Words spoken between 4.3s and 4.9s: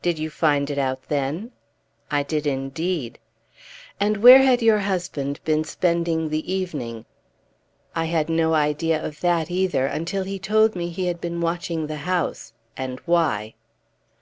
had your